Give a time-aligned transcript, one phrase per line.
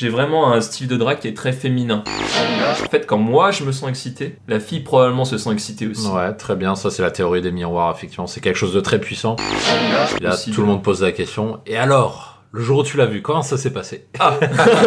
[0.00, 2.02] j'ai vraiment un style de drague qui est très féminin.
[2.06, 6.06] En fait, quand moi je me sens excité, la fille probablement se sent excitée aussi.
[6.08, 6.74] Ouais, très bien.
[6.74, 8.26] Ça, c'est la théorie des miroirs, effectivement.
[8.26, 9.36] C'est quelque chose de très puissant.
[10.22, 10.52] Là, Aussi.
[10.52, 11.60] tout le monde pose la question.
[11.66, 14.06] Et alors Le jour où tu l'as vu, comment ça s'est passé?
[14.18, 14.38] Ah.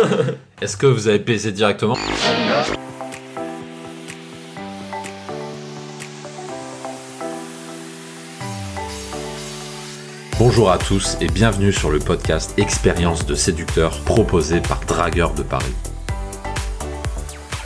[0.63, 1.96] Est-ce que vous avez baisé directement?
[10.46, 15.42] Bonjour à tous et bienvenue sur le podcast Expérience de séducteur proposé par Dragueur de
[15.42, 15.73] Paris.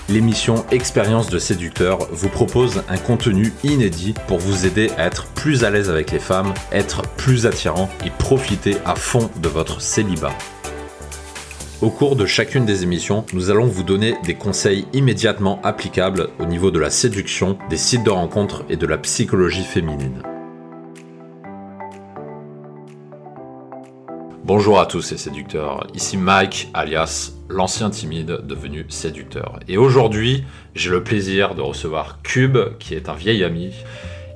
[0.10, 5.64] L'émission Expérience de séducteur vous propose un contenu inédit pour vous aider à être plus
[5.64, 10.38] à l'aise avec les femmes, être plus attirant et profiter à fond de votre célibat.
[11.82, 16.46] Au cours de chacune des émissions, nous allons vous donner des conseils immédiatement applicables au
[16.46, 20.22] niveau de la séduction, des sites de rencontres et de la psychologie féminine.
[24.48, 29.60] Bonjour à tous les séducteurs, ici Mike alias l'ancien timide devenu séducteur.
[29.68, 33.74] Et aujourd'hui, j'ai le plaisir de recevoir Cube, qui est un vieil ami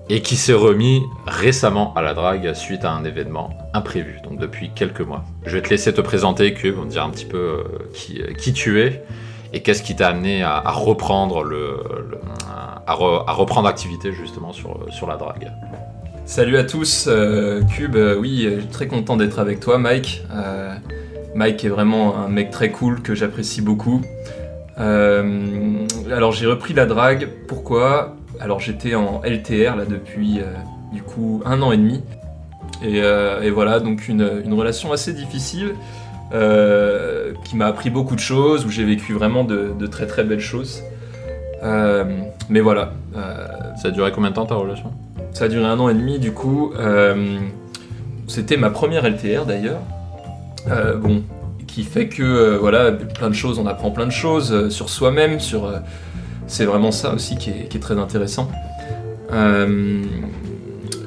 [0.10, 4.72] et qui s'est remis récemment à la drague suite à un événement imprévu, donc depuis
[4.76, 5.24] quelques mois.
[5.46, 7.64] Je vais te laisser te présenter, Cube, on dire un petit peu euh,
[7.94, 9.06] qui, euh, qui tu es
[9.54, 11.80] et qu'est-ce qui t'a amené à, reprendre le,
[12.50, 15.54] à, activité justement sur la drague.
[16.32, 20.24] Salut à tous, euh, Cube, euh, oui, euh, très content d'être avec toi, Mike.
[21.36, 24.02] Mike est vraiment un mec très cool que j'apprécie beaucoup.
[24.78, 28.16] Alors j'ai repris la drague, pourquoi?
[28.40, 30.40] Alors j'étais en LTR là depuis
[30.94, 32.02] du coup un an et demi.
[32.82, 35.74] Et, voilà, donc une, relation assez difficile
[36.32, 40.40] qui m'a appris beaucoup de choses, où j'ai vécu vraiment de, de très très belles
[40.40, 40.82] choses.
[41.62, 42.94] Mais voilà,
[43.76, 44.94] Ça a duré combien de temps ta relation?
[45.34, 46.74] Ça a duré un an et demi, du coup.
[46.78, 47.40] euh,
[48.28, 49.82] C'était ma première LTR d'ailleurs.
[50.70, 51.24] Euh, bon,
[51.68, 55.40] qui fait que, euh, voilà, plein de choses, on apprend plein de choses sur soi-même,
[55.40, 55.72] sur.
[56.48, 58.50] c'est vraiment ça aussi qui est, très intéressant.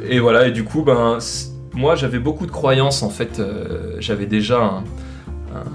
[0.09, 1.19] Et voilà, et du coup, ben,
[1.75, 3.41] moi j'avais beaucoup de croyances en fait.
[3.99, 4.83] j'avais déjà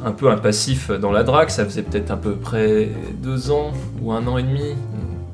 [0.05, 2.89] un, peu un passif dans la drague, ça faisait peut-être à peu près
[3.21, 4.73] deux ans ou un an et demi,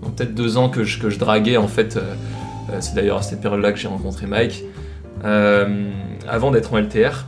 [0.01, 1.97] peut-être deux ans que je draguais en fait.
[2.75, 4.63] Euh, c'est d'ailleurs à cette période-là que j'ai rencontré Mike,
[5.23, 5.89] euh,
[6.27, 7.25] avant d'être en LTR.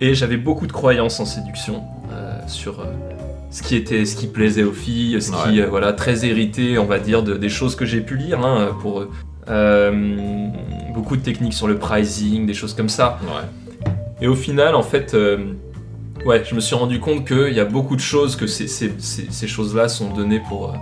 [0.00, 1.82] Et j'avais beaucoup de croyances en séduction
[2.12, 2.84] euh, sur
[3.50, 5.66] ce qui était, ce qui plaisait aux filles, ce qui, Ouais.
[5.66, 9.04] voilà, très hérité, on va dire, de- des choses que j'ai pu lire hein, pour
[10.94, 13.18] beaucoup de techniques sur le pricing, des choses comme ça.
[13.22, 13.86] Ouais.
[14.20, 15.16] Et au final, en fait,
[16.26, 18.92] ouais, je me suis rendu compte qu'il y a beaucoup de choses, que ces, ces-
[18.98, 20.74] ces- ces choses-là sont données pour,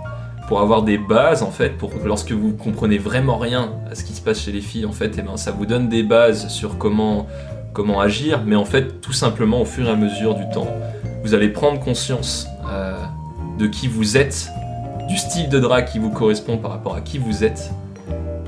[0.51, 4.03] pour avoir des bases, en fait, pour que lorsque vous comprenez vraiment rien à ce
[4.03, 6.49] qui se passe chez les filles, en fait, et ben, ça vous donne des bases
[6.49, 7.25] sur comment,
[7.71, 10.67] comment agir, mais en fait, tout simplement, au fur et à mesure du temps,
[11.23, 12.97] vous allez prendre conscience euh,
[13.59, 14.49] de qui vous êtes,
[15.07, 17.71] du style de drague qui vous correspond par rapport à qui vous êtes,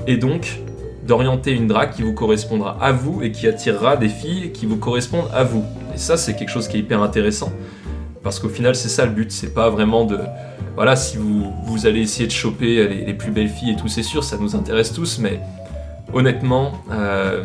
[0.06, 0.60] et donc
[1.06, 4.76] d'orienter une drague qui vous correspondra à vous et qui attirera des filles qui vous
[4.76, 5.64] correspondent à vous.
[5.94, 7.50] Et ça, c'est quelque chose qui est hyper intéressant.
[8.24, 9.30] Parce qu'au final, c'est ça le but.
[9.30, 10.18] C'est pas vraiment de.
[10.74, 14.02] Voilà, si vous, allez essayer de choper les, les plus belles filles et tout, c'est
[14.02, 15.38] sûr, ça nous intéresse tous, mais
[16.12, 17.44] honnêtement, euh,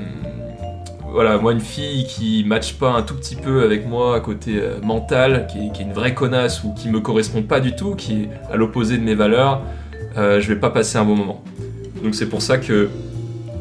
[1.11, 4.55] voilà, moi, une fille qui matche pas un tout petit peu avec moi à côté
[4.55, 8.23] euh, mental, qui est, une vraie connasse ou qui me correspond pas du tout, qui
[8.23, 9.61] est à l'opposé de mes valeurs,
[10.17, 11.43] euh, je vais pas passer un bon moment.
[12.03, 12.89] Donc c'est pour ça que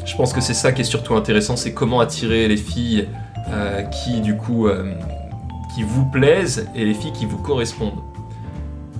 [0.04, 3.08] je pense que c'est ça qui est surtout intéressant, c'est comment attirer les filles
[3.50, 4.92] euh, qui du coup euh,
[5.74, 8.00] qui vous plaisent et les filles qui vous correspondent.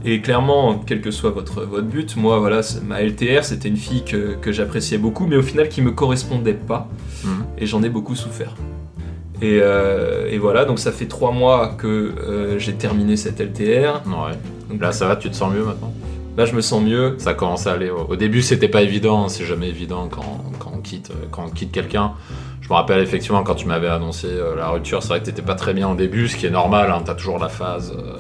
[0.04, 4.04] Et clairement, quel que soit votre, votre but, moi voilà, ma LTR c'était une fille
[4.04, 6.88] que, que j'appréciais beaucoup, mais au final qui me correspondait pas,
[7.24, 7.44] Mhm.
[7.58, 8.54] et j'en ai beaucoup souffert.
[9.42, 14.02] Et, euh, et voilà, donc ça fait trois mois que euh, j'ai terminé cette LTR.
[14.06, 14.34] Ouais.
[14.70, 15.92] Donc Là, ça va, tu te sens mieux maintenant?
[16.36, 17.14] Là, je me sens mieux.
[17.18, 17.90] Ça commence à aller.
[17.90, 21.44] Au début, c'était pas évident, hein, c'est jamais évident quand, quand on quitte, euh, quand
[21.46, 22.12] on quitte quelqu'un.
[22.60, 25.42] Je me rappelle effectivement quand tu m'avais annoncé euh, la rupture, c'est vrai que t'étais
[25.42, 28.18] pas très bien au début, ce qui est normal, hein, t'as toujours la phase, euh,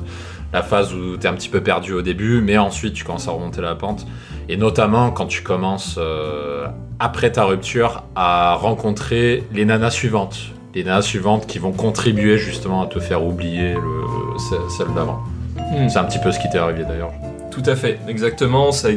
[0.52, 3.32] la phase où t'es un petit peu perdu au début, mais ensuite tu commences à
[3.32, 4.06] remonter la pente.
[4.48, 6.66] Et notamment quand tu commences, euh,
[6.98, 10.38] après ta rupture, à rencontrer les nanas suivantes.
[10.74, 15.20] Les nanas suivantes qui vont contribuer justement à te faire oublier le, ce- celle d'avant.
[15.58, 15.88] Hmm.
[15.88, 17.10] C'est un petit peu ce qui t'est arrivé d'ailleurs.
[17.50, 18.72] Tout à fait, exactement.
[18.72, 18.88] Ça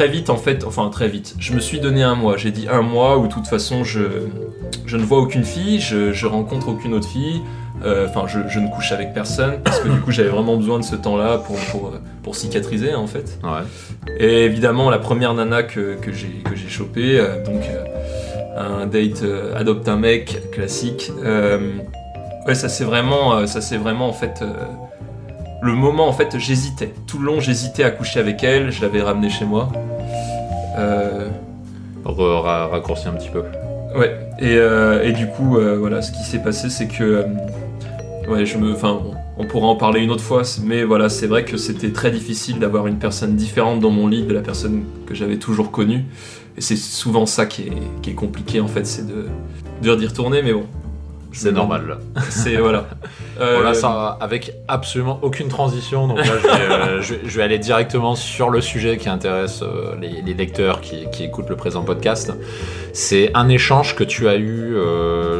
[0.00, 1.34] très vite en fait, enfin très vite.
[1.38, 2.38] Je me suis donné un mois.
[2.38, 4.00] J'ai dit un mois où de toute façon je,
[4.86, 7.42] je ne vois aucune fille, je, je rencontre aucune autre fille.
[7.84, 10.78] Euh, Enfin, je, je ne couche avec personne parce que du coup j'avais vraiment besoin
[10.78, 11.92] de ce temps-là pour, pour,
[12.22, 13.38] pour cicatriser en fait.
[13.44, 13.60] Ouais.
[14.18, 19.22] Et évidemment la première nana que, que j'ai chopée, euh, donc euh, un date
[19.54, 21.12] adopte un mec classique.
[22.46, 24.42] ouais, ça c'est vraiment, ça c'est vraiment en fait.
[25.60, 26.94] le moment, en fait, j'hésitais.
[27.06, 28.70] Tout le long, j'hésitais à coucher avec elle.
[28.70, 29.68] Je l'avais ramenée chez moi.
[30.78, 31.28] Euh,
[32.04, 33.42] raccourci un petit peu.
[33.96, 37.24] Ouais, et, euh, et du coup, euh, voilà, ce qui s'est passé, c'est que.
[38.28, 38.72] ouais, je me.
[38.72, 41.92] Enfin, bon, on pourra en parler une autre fois, mais voilà, c'est vrai que c'était
[41.92, 45.70] très difficile d'avoir une personne différente dans mon lit de la personne que j'avais toujours
[45.70, 46.04] connue.
[46.56, 49.26] Et c'est souvent ça qui est, qui est compliqué, en fait, c'est de,
[49.82, 50.66] de d'y retourner, mais bon.
[51.32, 51.98] C'est normal.
[52.28, 52.56] C'est.
[52.56, 52.84] voilà.
[53.40, 56.06] Euh, Voilà, ça, avec absolument aucune transition.
[56.06, 59.08] Donc là, je vais, euh, je vais- je vais aller directement sur le sujet qui
[59.08, 62.34] intéresse euh, les, les lecteurs qui, qui écoutent le présent podcast.
[62.92, 64.74] C'est un échange que tu as eu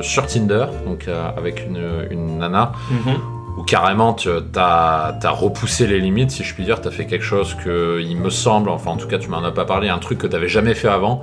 [0.00, 3.16] sur Tinder, donc avec une, une nana, mhm.
[3.58, 6.80] où carrément tu as, repoussé les limites, si je puis dire.
[6.80, 9.44] Tu as fait quelque chose que, il me semble, enfin en tout cas, tu m'en
[9.44, 11.22] as pas parlé, un truc que tu n'avais jamais fait avant,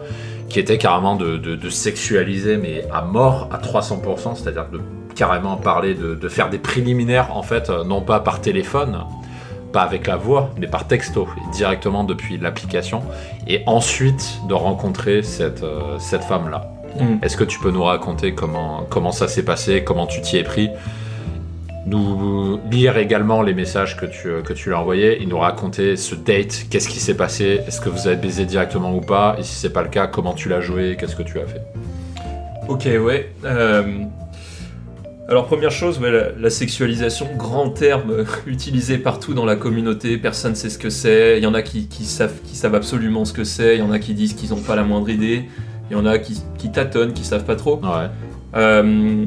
[0.50, 4.80] qui était carrément de, de- de sexualiser, mais à mort, à 300%, c'est-à-dire de
[5.16, 9.00] carrément parler de, de faire des préliminaires, en fait, euh, non pas par téléphone,
[9.74, 13.02] pas avec la voix, mais par texto, directement depuis l'application,
[13.48, 16.72] et ensuite de rencontrer cette, euh, cette femme-là.
[17.00, 17.20] Mhm.
[17.22, 20.44] Est-ce que tu peux nous raconter comment, comment ça s'est passé, comment tu t'y es
[20.44, 20.70] pris?
[21.88, 25.96] Nous lire également les messages que tu, que tu lui as envoyés et nous raconter
[25.96, 29.44] ce date, qu'est-ce qui s'est passé, est-ce que vous avez baisé directement ou pas, et
[29.44, 31.62] si c'est pas le cas, comment tu l'as joué, qu'est-ce que tu as fait?
[32.68, 33.32] Ok, ouais.
[33.46, 33.84] euh,
[35.30, 40.18] Alors, première chose, ouais, la, la sexualisation, grand terme euh, utilisé partout dans la communauté,
[40.18, 41.38] personne sait ce que c'est.
[41.38, 43.84] Il y en a qui, qui savent, qui savent absolument ce que c'est, il y
[43.84, 45.46] en a qui disent qu'ils n'ont pas la moindre idée,
[45.90, 47.80] il y en a qui, qui tâtonnent, qui savent pas trop.
[47.82, 48.10] Ouais.
[48.56, 49.26] Euh,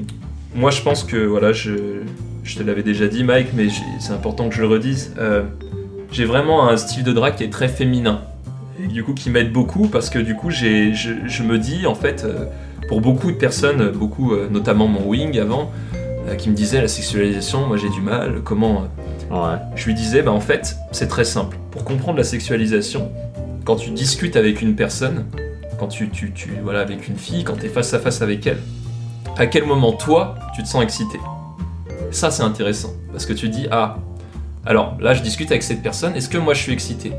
[0.54, 2.02] moi, je pense que, voilà, je,
[2.44, 5.14] je te l'avais déjà dit, Mike, mais c'est important que je le redise.
[5.18, 5.42] euh,
[6.12, 8.22] j'ai vraiment un style de drague qui est très féminin.
[8.82, 11.94] Et du coup, qui m'aide beaucoup parce que, du coup, je, je me dis, en
[11.94, 12.46] fait, euh,
[12.88, 15.70] pour beaucoup de personnes, beaucoup, euh, notamment mon wing avant,
[16.38, 18.88] qui me disaient la sexualisation, moi j'ai du mal, comment.
[19.30, 19.56] Ouais.
[19.74, 21.56] je lui disais, bah en fait, c'est très simple.
[21.72, 23.10] Pour comprendre la sexualisation,
[23.64, 25.24] quand tu discutes avec une personne,
[25.78, 28.46] quand tu, tu, tu voilà, avec une fille, quand tu es face à face avec
[28.46, 28.58] elle,
[29.38, 31.18] à quel moment toi, tu te sens excité?
[32.10, 32.92] Ça, c'est intéressant.
[33.12, 33.96] Parce que tu dis, ah,
[34.66, 37.12] alors là, je discute avec cette personne, est-ce que moi je suis excité?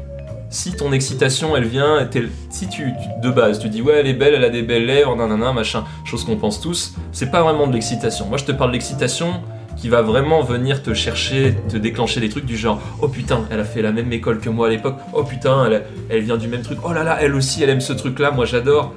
[0.52, 2.10] Si ton excitation elle vient,
[2.50, 2.92] si tu,
[3.24, 5.86] de base tu dis ouais elle est belle, elle a des belles lèvres, nanana, machin,
[6.04, 8.26] chose qu'on pense tous, c'est pas vraiment de l'excitation.
[8.26, 9.42] Moi je te parle d'excitation
[9.78, 13.62] qui va vraiment venir te chercher, te déclencher des trucs du genre oh putain elle
[13.62, 15.70] a fait la même école que moi à l'époque, oh putain
[16.10, 18.32] elle vient du même truc, oh là là elle aussi elle aime ce truc là,
[18.32, 18.94] moi j'adore.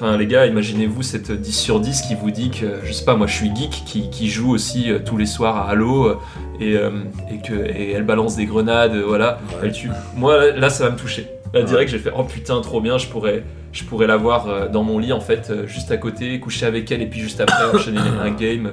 [0.00, 3.16] Enfin les gars imaginez-vous cette 10 sur 10 qui vous dit que je sais pas
[3.16, 6.16] moi je suis geek qui, qui joue aussi euh, tous les soirs à Halo euh,
[6.60, 6.90] et, euh,
[7.30, 9.40] et que et elle balance des grenades, euh, voilà.
[9.62, 9.90] Elle tue.
[10.16, 11.28] Moi, là, là, ça va me toucher.
[11.54, 13.42] Là, direct, j'ai fait Oh putain, trop bien, je pourrais,
[13.72, 16.90] je pourrais l'avoir euh, dans mon lit, en fait, euh, juste à côté, coucher avec
[16.90, 18.72] elle, et puis juste après, enchaîner un game.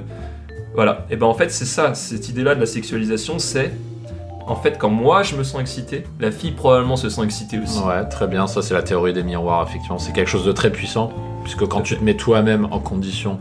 [0.74, 1.06] Voilà.
[1.10, 3.72] Et ben, en fait, c'est ça, cette idée-là de la sexualisation, c'est.
[4.48, 7.80] En fait, quand moi je me sens excité, la fille probablement se sent excitée aussi.
[7.80, 8.46] Ouais, très bien.
[8.46, 9.98] Ça, c'est la théorie des miroirs, effectivement.
[9.98, 11.12] C'est quelque chose de très puissant,
[11.42, 13.38] puisque quand tu te mets toi-même en condition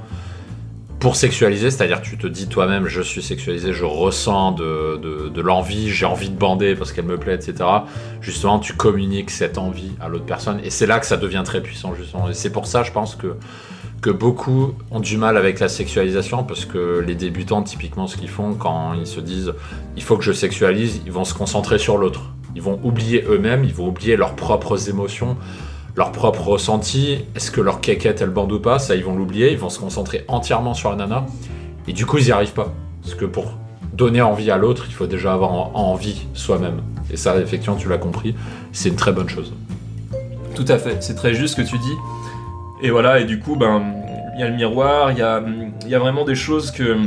[1.00, 5.42] pour sexualiser, c'est-à-dire tu te dis toi-même, je suis sexualisé, je ressens de, de- de
[5.42, 7.54] l'envie, j'ai envie de bander parce qu'elle me plaît, etc.
[8.22, 11.62] Justement, tu communiques cette envie à l'autre personne, et c'est là que ça devient très
[11.62, 12.30] puissant, justement.
[12.30, 13.36] Et c'est pour ça, je pense que
[14.06, 18.30] que beaucoup ont du mal avec la sexualisation parce que les débutants typiquement ce qu'ils
[18.30, 19.52] font quand ils se disent
[19.98, 22.22] il faut que je sexualise ils vont se concentrer sur l'autre.
[22.56, 25.38] Ils vont oublier eux-mêmes ils vont oublier leurs propres émotions
[25.96, 27.18] leurs propres ressentis.
[27.36, 28.78] Est-ce que leur quéquette elle bande ou pas?
[28.78, 31.26] Ça ils vont l'oublier ils vont se concentrer entièrement sur la nana.
[31.88, 32.76] Et du coup ils n'y arrivent pas.
[33.02, 33.54] Parce que pour
[33.92, 36.84] donner envie à l'autre il faut déjà avoir en- envie soi-même.
[37.10, 38.36] Et ça effectivement tu l'as compris
[38.72, 39.52] c'est une très bonne chose.
[40.54, 41.96] Tout à fait, c'est très juste ce que tu dis.
[42.82, 43.82] Et voilà, et du coup, ben,
[44.40, 45.44] y a le miroir, il y a,
[45.84, 46.98] il y a vraiment des choses que.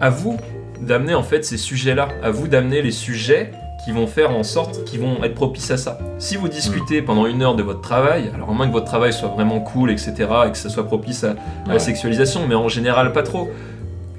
[0.00, 0.36] À vous
[0.80, 3.50] d'amener en fait ces sujets-là, à vous d'amener les sujets
[3.84, 5.98] qui vont faire en sorte, qui vont être propices à ça.
[6.18, 9.12] Si vous discutez pendant une heure de votre travail, alors à moins que votre travail
[9.12, 10.12] soit vraiment cool, etc.,
[10.46, 11.34] et que ça soit propice à,
[11.68, 13.50] à la sexualisation, mais en général pas trop.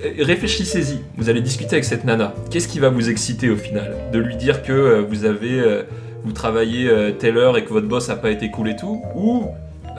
[0.04, 2.34] Euh, Réfléchissez-y, vous allez discuter avec cette nana.
[2.50, 3.96] Qu'est-ce qui va vous exciter au final?
[4.12, 5.84] De lui dire que euh, vous avez, euh,
[6.24, 9.46] vous travaillez telle heure et que votre boss a pas été cool et tout, ou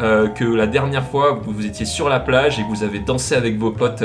[0.01, 3.35] euh, que la dernière fois vous, vous étiez sur la plage et vous avez dansé
[3.35, 4.05] avec vos potes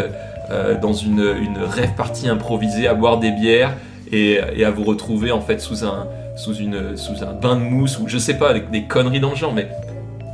[0.51, 3.73] euh, dans une, une rêve partie improvisée à boire des bières
[4.11, 7.61] et, et à vous retrouver en fait sous un, sous une, sous un bain de
[7.61, 9.67] mousse ou je sais pas, avec des conneries dans le genre, mais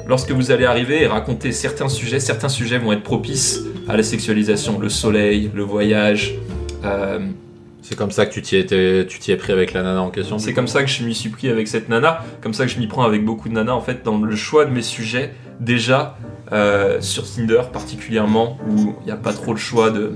[0.08, 4.04] lorsque vous allez arriver et raconter certains sujets, certains sujets vont être propices à la
[4.04, 6.34] sexualisation, le soleil, le voyage.
[6.84, 7.20] euh,
[7.82, 10.10] c'est comme ça que tu t'y étais- tu t'y es pris avec la nana en
[10.12, 12.72] question c'est comme ça que je m'y suis pris avec cette nana, comme ça que
[12.72, 15.34] je m'y prends avec beaucoup de nanas en fait dans le choix de mes sujets.
[15.60, 16.18] Déjà
[16.54, 20.14] euh, sur Tinder particulièrement où il n'y a pas trop le choix de,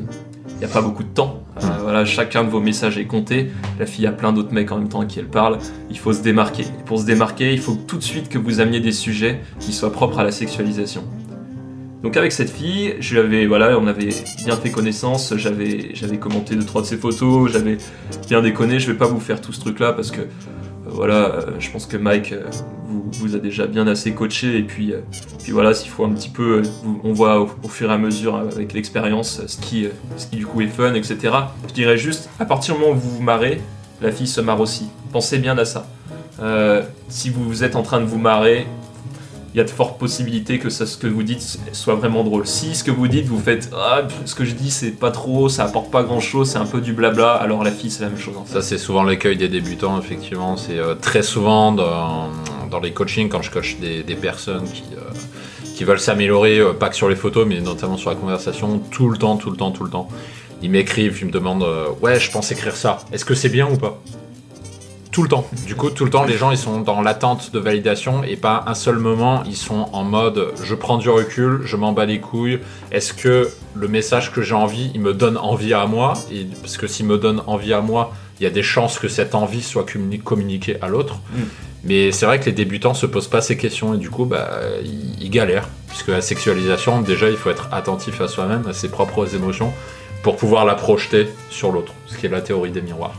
[0.50, 1.41] il n'y a pas beaucoup de temps.
[1.63, 1.81] Euh, Mm.
[1.84, 3.51] voilà, chacun de vos messages est compté.
[3.79, 5.57] La fille a plein d'autres mecs en même temps à qui elle parle.
[5.89, 6.63] Il faut se démarquer.
[6.63, 9.72] Et pour se démarquer, il faut tout de suite que vous ameniez des sujets qui
[9.72, 11.03] soient propres à la sexualisation.
[12.05, 14.09] Donc avec cette fille, je lui avais, voilà, on avait
[14.45, 17.79] bien fait connaissance, j'avais, j'avais commenté deux trois de ses photos, j'avais
[18.29, 18.79] bien déconné.
[18.79, 20.25] Je vais pas vous faire tout ce truc-là parce que, euh,
[20.85, 22.43] voilà, euh, je pense que Mike euh,
[22.88, 24.93] vous, a déjà bien assez coaché et puis,
[25.41, 26.62] puis voilà, s'il faut un petit peu,
[27.03, 30.62] on voit au, fur et à mesure avec l'expérience ce qui, ce qui du coup
[30.62, 31.17] est fun, etc.
[31.69, 33.62] Je dirais juste, à partir du moment où vous vous marrez,
[34.00, 34.89] la fille se marre aussi.
[35.12, 35.88] Pensez bien à ça.
[37.09, 38.67] Si vous êtes en train de vous marrer,
[39.55, 42.45] il y a de fortes possibilités que ça, ce que vous dites soit vraiment drôle.
[42.45, 45.47] Si ce que vous dites, vous faites ah, ce que je dis, c'est pas trop,
[45.47, 48.09] ça apporte pas grand chose, c'est un peu du blabla, alors la fille, c'est la
[48.09, 48.51] même chose en fait.
[48.51, 50.57] Ça, c'est souvent l'écueil des débutants, effectivement.
[50.57, 52.31] C'est euh, très souvent dans,
[52.69, 55.13] dans les coachings, quand je coach des, des personnes qui, euh,
[55.74, 59.07] qui veulent s'améliorer, euh, pas que sur les photos, mais notamment sur la conversation, tout
[59.07, 60.09] le temps, tout le temps, tout le temps.
[60.63, 62.97] Ils m'écrivent, ils me demandent euh, Ouais, je pense écrire ça.
[63.13, 64.01] Est-ce que c'est bien ou pas?
[65.15, 65.48] Tout le temps.
[65.65, 68.65] Du coup, tout le temps, les gens, ils sont dans l'attente de validation et pas
[68.67, 72.19] un seul moment, ils sont en mode Je prends du recul, je m'en bats les
[72.19, 72.60] couilles.
[72.91, 76.15] Est-ce que le message que j'ai envie, il me donne envie à moi?
[76.34, 79.07] Et, Parce que s'il me donne envie à moi, il y a des chances que
[79.07, 81.15] cette envie soit communi- communiquée à l'autre.
[81.34, 81.39] Mm.
[81.86, 84.50] Mais c'est vrai que les débutants se posent pas ces questions et du coup, bah,
[84.84, 85.69] ils, ils galèrent.
[85.88, 89.72] Puisque la sexualisation, déjà, il faut être attentif à soi-même, à ses propres émotions,
[90.24, 91.93] pour pouvoir la projeter sur l'autre.
[92.07, 93.13] Ce qui est la théorie des miroirs.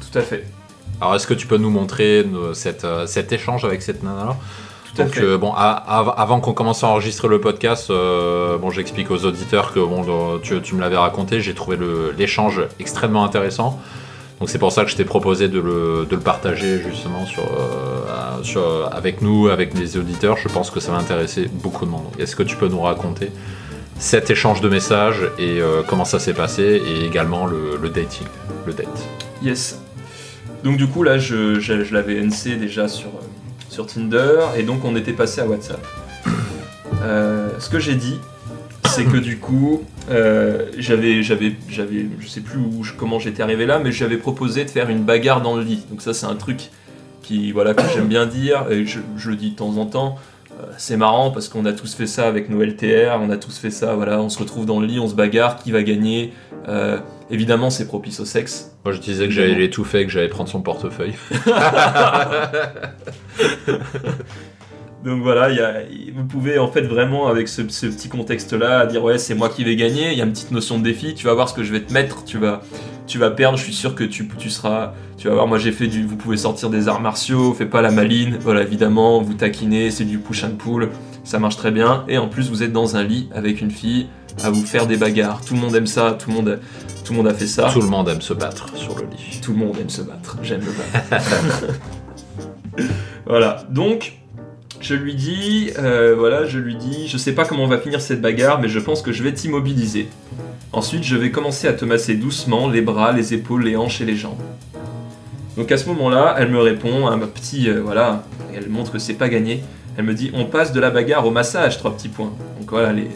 [0.00, 0.44] Tout à fait.
[1.00, 4.36] Alors, est-ce que tu peux nous montrer euh, cette, euh, cet échange avec cette nana-là
[4.96, 5.72] donc euh, bon, à-
[6.16, 10.40] avant qu'on commence à enregistrer le podcast, euh, bon, j'explique aux auditeurs que bon, le-
[10.40, 11.76] tu, tu me l'avais raconté, j'ai trouvé
[12.16, 13.78] l'échange extrêmement intéressant.
[14.40, 17.42] Donc c'est pour ça que je t'ai proposé de le, de le partager justement sur,
[17.42, 20.38] euh, sur- avec nous, avec les auditeurs.
[20.38, 22.06] Je pense que ça va intéresser beaucoup de monde.
[22.18, 23.30] Est-ce que tu peux nous raconter
[23.98, 28.26] cet échange de messages et comment ça s'est passé et également le, le dating,
[28.66, 28.86] le date?
[29.42, 29.78] Yes.
[30.64, 33.22] Donc du coup là je, je- l'avais NC déjà sur, euh,
[33.68, 35.84] sur Tinder et donc on était passé à WhatsApp.
[37.02, 38.18] Euh, ce que j'ai dit,
[38.86, 43.66] c'est que du coup euh, j'avais, j'avais, j'avais, je sais plus où, comment j'étais arrivé
[43.66, 45.84] là, mais j'avais proposé de faire une bagarre dans le lit.
[45.90, 46.70] Donc ça c'est un truc
[47.22, 50.16] qui voilà que j'aime bien dire et je, je le dis de temps en temps.
[50.58, 53.58] Euh, C'est marrant parce qu'on a tous fait ça avec nos LTR, on a tous
[53.58, 56.32] fait ça, voilà, on se retrouve dans le lit, on se bagarre, qui va gagner?
[56.68, 56.98] Euh,
[57.30, 60.60] évidemment c'est propice au sexe, Moi je disais que j'allais l'étouffer, que j'allais prendre son
[60.62, 61.14] portefeuille.
[65.04, 65.82] Donc voilà, il y a-
[66.16, 69.62] vous pouvez en fait vraiment avec ce, ce petit contexte-là dire ouais c'est moi qui
[69.62, 71.62] vais gagner, il y a une petite notion de défi, tu vas voir ce que
[71.62, 72.62] je vais te mettre, tu vas,
[73.06, 75.72] tu vas perdre, je suis sûr que tu, tu seras, tu vas voir moi j'ai
[75.72, 79.34] fait du, vous pouvez sortir des arts martiaux, fais pas la maline, voilà évidemment, vous
[79.34, 80.90] taquinez, c'est du push and pull,
[81.24, 84.08] ça marche très bien, et en plus vous êtes dans un lit avec une fille
[84.44, 86.60] à vous faire des bagarres, tout le monde aime ça, tout le monde,
[87.04, 87.70] tout le monde a fait ça.
[87.72, 89.40] Tout le monde aime se battre sur le lit.
[89.42, 91.24] Tout le monde aime se battre, j'aime le battre.
[93.26, 94.14] voilà, donc
[94.80, 98.00] je lui dis, euh, voilà, je lui dis, je sais pas comment on va finir
[98.00, 100.08] cette bagarre, mais je pense que je vais t'immobiliser.
[100.72, 104.04] Ensuite, je vais commencer à te masser doucement les bras, les épaules, les hanches et
[104.04, 104.40] les jambes.
[105.56, 109.14] Donc à ce moment-là, elle me répond, un petit, euh, voilà, elle montre que c'est
[109.14, 109.62] pas gagné.
[109.96, 112.32] Elle me dit, on passe de la bagarre au massage, trois petits points.
[112.60, 113.06] Donc voilà, elle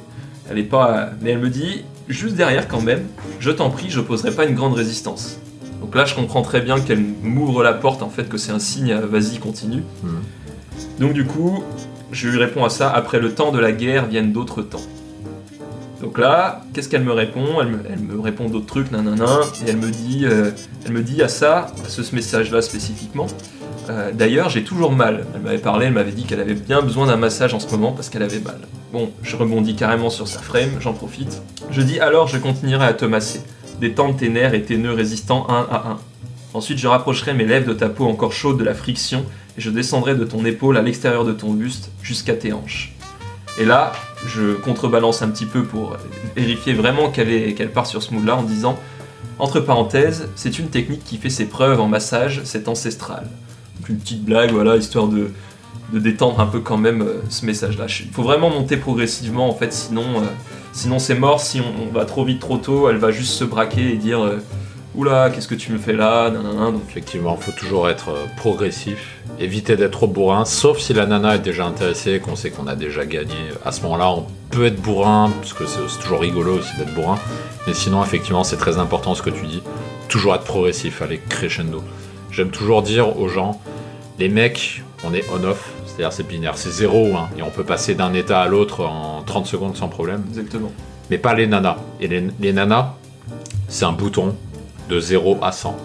[0.51, 3.07] elle est pas, mais elle me dit, juste derrière quand même,
[3.39, 5.39] je t'en prie, je poserai pas une grande résistance.
[5.81, 8.59] Donc là, je comprends très bien qu'elle m'ouvre la porte, en fait, que c'est un
[8.59, 9.83] signe, à vas-y, continue.
[10.03, 10.11] Mhm.
[10.99, 11.63] Donc du coup,
[12.13, 14.83] je lui réponds à ça, après le temps de la guerre viennent d'autres temps.
[16.03, 17.61] Donc là, qu'est-ce qu'elle me répond?
[17.61, 20.51] Elle me, elle me répond d'autres trucs, nanana, et elle me dit, euh,
[20.87, 23.27] elle me dit à ça, à ce, ce message-là spécifiquement.
[23.91, 25.27] euh, D'ailleurs, j'ai toujours mal.
[25.35, 27.93] Elle m'avait parlé, elle m'avait dit qu'elle avait bien besoin d'un massage en ce moment
[27.93, 28.59] parce qu'elle avait mal.
[28.93, 31.43] Bon, je rebondis carrément sur sa frame, j'en profite.
[31.71, 33.43] Je dis alors, je continuerai à te masser,
[33.89, 35.99] tes nerfs et tes nœuds résistants un à un.
[36.53, 39.25] Ensuite, je rapprocherai mes lèvres de ta peau encore chaude de la friction
[39.57, 42.93] et je descendrai de ton épaule à l'extérieur de ton buste jusqu'à tes hanches.
[43.59, 43.93] Et là,
[44.27, 45.97] je contrebalance un petit peu pour
[46.37, 48.79] vérifier vraiment qu'elle qu'elle part sur ce move-là en disant
[49.39, 53.29] Entre parenthèses, c'est une technique qui fait ses preuves en massage, c'est ancestral.
[53.79, 55.31] Donc une petite blague, voilà, histoire de,
[55.93, 57.87] de détendre un peu quand même euh, ce message-là.
[58.01, 60.27] Il faut vraiment monter progressivement en fait, sinon, euh,
[60.73, 61.41] sinon c'est mort.
[61.41, 64.39] Si on, va trop vite, trop tôt, elle va juste se braquer et dire euh,
[64.97, 66.31] Oula, qu'est-ce que tu me fais là.
[66.31, 66.43] Donc,
[66.89, 71.37] Effectivement, il faut toujours être euh, progressif, éviter d'être trop bourrin, sauf si la nana
[71.37, 73.37] est déjà intéressée, qu'on sait qu'on a déjà gagné.
[73.65, 77.19] À ce moment-là, on peut être bourrin, parce que c'est toujours rigolo aussi d'être bourrin.
[77.67, 79.63] Mais sinon, effectivement, c'est très important ce que tu dis.
[80.09, 81.85] Toujours être progressif, aller crescendo.
[82.33, 83.61] J'aime toujours dire aux gens,
[84.19, 87.65] les mecs, on est on-off, c'est-à-dire c'est binaire, c'est 0 ou 1, et on peut
[87.65, 90.71] passer d'un état à l'autre en 30 secondes sans problème exactement.
[91.11, 91.77] mais pas les nanas.
[92.01, 92.95] Et les, les nanas,
[93.69, 94.35] c'est un bouton
[94.89, 95.77] de 0 à 100.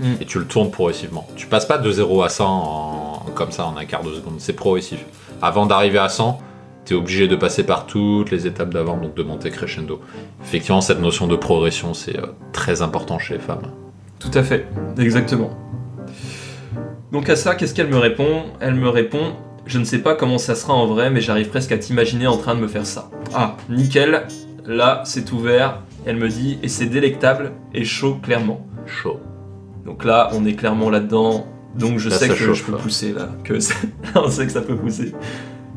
[0.00, 0.04] Mm.
[0.20, 1.26] Et tu le tournes progressivement.
[1.36, 4.34] Tu passes pas de 0 à 100 en- comme ça en un quart de seconde,
[4.38, 5.04] c'est progressif.
[5.42, 6.40] Avant d'arriver à 100,
[6.84, 10.00] tu es obligé de passer par toutes les étapes d'avant, donc de monter crescendo.
[10.42, 13.62] Effectivement, cette notion de progression, c'est euh, très important chez les femmes.
[14.18, 14.66] Tout à fait,
[14.98, 15.50] exactement.
[17.12, 18.44] Donc à ça, qu'est-ce qu'elle me répond?
[18.60, 19.32] Elle me répond
[19.66, 22.36] Je ne sais pas comment ça sera en vrai, mais j'arrive presque à t'imaginer en
[22.36, 23.10] train de me faire ça.
[23.34, 24.26] Ah, nickel,
[24.66, 25.80] là c'est ouvert.
[26.06, 28.66] Elle me dit Et c'est délectable et chaud clairement.
[28.86, 29.20] Chaud.
[29.84, 31.46] Donc là, on est clairement là-dedans.
[31.78, 32.78] Donc je Là, sais ça que je peux là.
[32.78, 33.28] pousser là.
[33.44, 33.74] Que c'est-
[34.14, 35.12] on sait que ça peut pousser.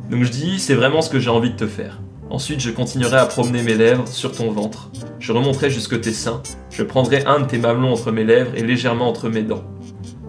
[0.09, 1.99] Donc je dis C'est vraiment ce que j'ai envie de te faire.
[2.29, 4.89] Ensuite, je continuerai à promener mes lèvres sur ton ventre.
[5.19, 6.41] Je remonterai jusque tes seins.
[6.71, 9.63] Je prendrai un de tes mamelons entre mes lèvres et légèrement entre mes dents.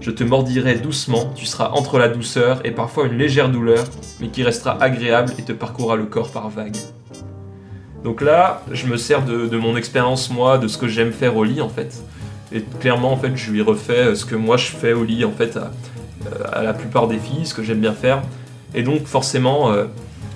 [0.05, 3.87] Je te mordirai doucement, tu seras entre la douceur et parfois une légère douleur,
[4.21, 6.77] mais qui restera agréable et te parcourra le corps par vagues.
[8.05, 11.43] Donc là, je me sers de, mon expérience, moi, de ce que j'aime faire au
[11.43, 12.03] lit, en fait.
[12.53, 15.25] Et clairement, en fait, je lui refais euh, ce que moi je fais au lit,
[15.25, 15.71] en fait, à,
[16.27, 18.23] euh, à la plupart des filles, ce que j'aime bien faire.
[18.75, 19.87] Et donc, forcément, euh,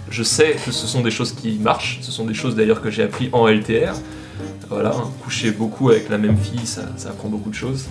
[0.08, 1.98] je sais que ce sont des choses qui marchent.
[2.00, 3.92] Ce sont des choses d'ailleurs que j'ai appris en LTR.
[4.68, 4.92] Voilà,
[5.25, 7.87] coucher beaucoup avec la même fille, ça, ça apprend beaucoup de choses.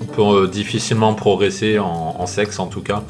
[0.00, 3.02] On peut euh, difficilement progresser en, en sexe, en tout cas,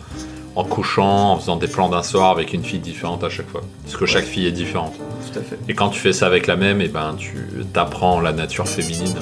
[0.56, 3.62] en couchant, en faisant des plans d'un soir avec une fille différente à chaque fois.
[3.84, 4.92] Parce que chaque fille est différente.
[5.32, 5.58] Tout à fait.
[5.68, 7.36] Et quand tu fais ça avec la même, et ben, tu
[7.72, 9.14] t'apprends la nature féminine.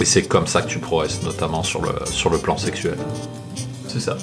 [0.00, 2.96] Et c'est comme ça que tu progresses, notamment sur le, sur le plan sexuel.
[3.86, 4.16] C'est ça.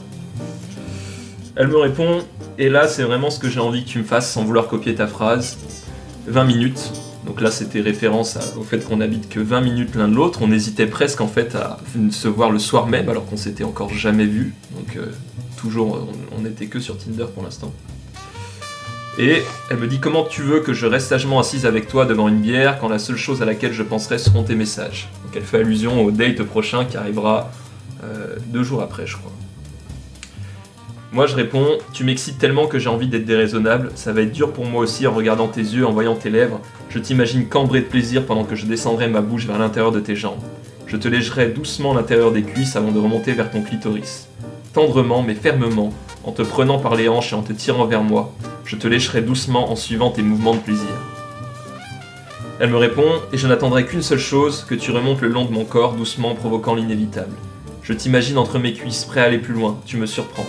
[1.55, 2.19] Elle me répond,
[2.57, 4.93] et là c'est vraiment ce que j'ai envie que tu me fasses sans vouloir copier
[4.95, 5.57] ta phrase.
[6.27, 6.91] 20 minutes.
[7.37, 10.39] Donc là c'était référence au fait qu'on habite que 20 minutes l'un de l'autre.
[10.41, 11.77] On hésitait presque en fait à
[12.09, 14.55] se voir le soir même alors qu'on s'était encore jamais vu.
[14.75, 15.05] Donc euh,
[15.55, 17.71] toujours on, on était que sur Tinder pour l'instant.
[19.19, 22.27] Et elle me dit comment tu veux que je reste sagement assise avec toi devant
[22.27, 25.07] une bière quand la seule chose à laquelle je penserai seront tes messages?
[25.23, 27.51] Donc elle fait allusion au date prochain qui arrivera
[28.03, 29.31] euh, deux jours après je crois.
[31.13, 34.51] Moi je réponds, tu m'excites tellement que j'ai envie d'être déraisonnable, ça va être dur
[34.51, 37.85] pour moi aussi en regardant tes yeux, en voyant tes lèvres, je t'imagine cambrer de
[37.85, 40.43] plaisir pendant que je descendrai ma bouche vers l'intérieur de tes jambes.
[40.85, 44.27] Je te légerai doucement l'intérieur des cuisses avant de remonter vers ton clitoris.
[44.73, 45.93] Tendrement mais fermement,
[46.25, 48.33] en te prenant par les hanches et en te tirant vers moi,
[48.65, 50.89] je te lécherai doucement en suivant tes mouvements de plaisir.
[52.59, 55.51] Elle me répond, et je n'attendrai qu'une seule chose, que tu remontes le long de
[55.51, 57.35] mon corps doucement provoquant l'inévitable.
[57.81, 60.45] Je t'imagine entre mes cuisses, prêt à aller plus loin, tu me surprends.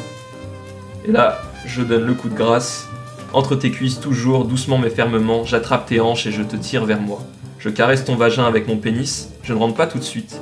[1.09, 2.87] Et là, je donne le coup de grâce.
[3.33, 7.01] Entre tes cuisses, toujours, doucement mais fermement, j'attrape tes hanches et je te tire vers
[7.01, 7.23] moi.
[7.59, 10.39] Je caresse ton vagin avec mon pénis, je ne rentre pas tout de suite.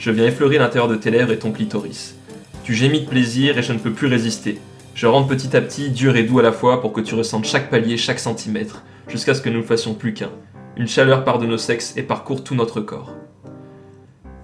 [0.00, 2.16] Je viens effleurer l'intérieur de tes lèvres et ton clitoris.
[2.64, 4.58] Tu gémis de plaisir et je ne peux plus résister.
[4.96, 7.44] Je rentre petit à petit, dur et doux à la fois, pour que tu ressentes
[7.44, 10.30] chaque palier, chaque centimètre, jusqu'à ce que nous ne fassions plus qu'un.
[10.76, 13.14] Une chaleur part de nos sexes et parcourt tout notre corps.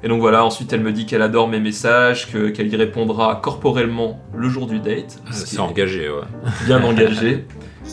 [0.05, 3.41] Et donc voilà, ensuite elle me dit qu'elle adore mes messages, que- qu'elle y répondra
[3.43, 5.19] corporellement le jour du date.
[5.27, 6.23] qui C'est est engagé, ouais.
[6.67, 7.47] bien engagé.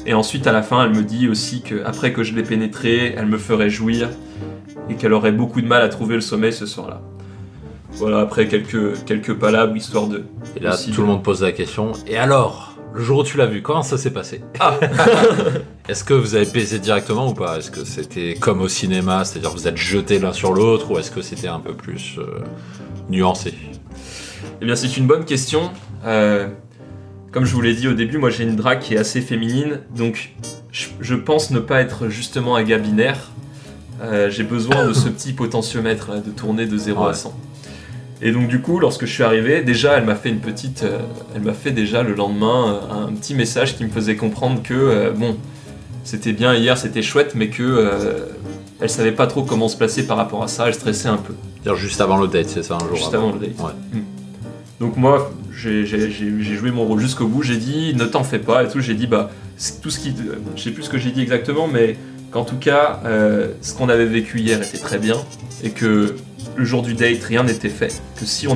[0.06, 3.14] Et ensuite, à la fin, elle me dit aussi que après que je l'ai pénétré,
[3.18, 4.10] elle me ferait jouir
[4.90, 7.02] et qu'elle aurait beaucoup de mal à trouver le sommeil ce soir-là.
[7.94, 10.24] Voilà, après quelques, quelques palabres, histoire de.
[10.56, 11.92] Et là, aussi tout le monde pose la question.
[12.08, 12.71] Et alors?
[12.94, 14.78] Le jour où tu l'as vu, comment ça s'est passé Ah
[15.90, 19.52] Est-ce que vous avez baisé directement ou pas Est-ce que c'était comme au cinéma, c'est-à-dire
[19.52, 22.40] vous êtes jetés l'un sur l'autre, ou est-ce que c'était un peu plus euh,
[23.10, 23.54] nuancé
[24.62, 25.72] Eh bien, c'est une bonne question.
[26.06, 26.48] Euh,
[27.32, 29.80] comme je vous l'ai dit au début, moi j'ai une drague qui est assez féminine,
[29.96, 30.34] donc
[30.72, 33.32] je, je pense ne pas être justement un gars binaire.
[34.02, 37.14] Euh, j'ai besoin de ce petit potentiomètre là, de tourner de 0 à Ouais.
[37.14, 37.34] 100.
[38.22, 41.00] Et donc du coup, lorsque je suis arrivé, déjà elle m'a fait une petite, euh,
[41.36, 44.76] elle m'a fait déjà le lendemain euh, un petit message qui me faisait comprendre que
[44.76, 45.38] euh, bon,
[46.04, 47.92] c'était bien hier, c'était chouette, mais que
[48.80, 51.34] elle savait pas trop comment se placer par rapport à ça, elle stressait un peu.
[51.56, 53.60] C'est-à-dire juste avant le date, c'est ça, un jour Juste avant le date.
[53.60, 54.02] Ouais.
[54.80, 57.44] Donc moi, j'ai joué mon rôle jusqu'au bout.
[57.44, 58.80] J'ai dit, ne t'en fais pas et tout.
[58.80, 59.30] J'ai dit, bah,
[59.84, 60.16] tout ce qui,
[60.56, 61.98] je sais plus ce que j'ai dit exactement, mais
[62.32, 63.02] qu'en tout cas,
[63.62, 65.18] ce qu'on avait vécu hier était très bien
[65.64, 66.16] et que
[66.56, 68.02] le jour du date, rien n'était fait.
[68.20, 68.56] Que si on,